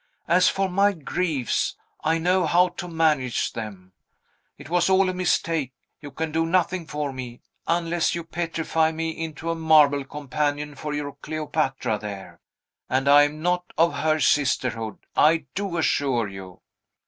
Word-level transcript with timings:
"As 0.27 0.49
for 0.49 0.67
my 0.67 0.93
griefs, 0.93 1.75
I 2.03 2.17
know 2.17 2.47
how 2.47 2.69
to 2.69 2.87
manage 2.87 3.53
them. 3.53 3.93
It 4.57 4.67
was 4.67 4.89
all 4.89 5.09
a 5.09 5.13
mistake: 5.13 5.73
you 5.99 6.09
can 6.09 6.31
do 6.31 6.43
nothing 6.43 6.87
for 6.87 7.13
me, 7.13 7.41
unless 7.67 8.15
you 8.15 8.23
petrify 8.23 8.91
me 8.91 9.11
into 9.11 9.51
a 9.51 9.55
marble 9.55 10.03
companion 10.03 10.73
for 10.73 10.95
your 10.95 11.11
Cleopatra 11.13 11.99
there; 11.99 12.39
and 12.89 13.07
I 13.07 13.25
am 13.25 13.43
not 13.43 13.63
of 13.77 13.93
her 13.99 14.19
sisterhood, 14.19 14.97
I 15.15 15.45
do 15.53 15.77
assure 15.77 16.27
you. 16.27 16.61